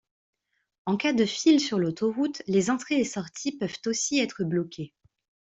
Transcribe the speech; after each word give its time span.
En 0.87 0.97
cas 0.97 1.13
de 1.13 1.25
file 1.25 1.59
sur 1.59 1.77
l'autoroute 1.77 2.41
les 2.47 2.71
entrées 2.71 2.99
et 2.99 3.03
sorties 3.05 3.51
peuvent 3.55 3.77
aussi 3.85 4.17
être 4.17 4.43
bloquées. 4.43 4.95